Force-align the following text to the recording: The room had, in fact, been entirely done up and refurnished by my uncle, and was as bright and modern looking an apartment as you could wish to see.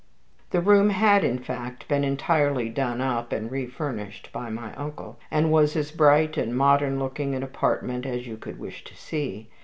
The 0.49 0.61
room 0.61 0.89
had, 0.89 1.23
in 1.23 1.37
fact, 1.37 1.87
been 1.87 2.03
entirely 2.03 2.69
done 2.69 3.01
up 3.01 3.31
and 3.31 3.51
refurnished 3.51 4.31
by 4.33 4.49
my 4.49 4.73
uncle, 4.73 5.19
and 5.29 5.51
was 5.51 5.75
as 5.75 5.91
bright 5.91 6.37
and 6.37 6.57
modern 6.57 6.97
looking 6.97 7.35
an 7.35 7.43
apartment 7.43 8.07
as 8.07 8.25
you 8.25 8.35
could 8.35 8.57
wish 8.57 8.83
to 8.85 8.95
see. 8.95 9.49